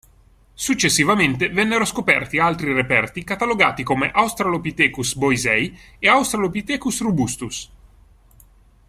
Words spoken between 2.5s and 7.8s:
reperti catalogati come Autralopithecus Boisei e Australopithecus Robustus.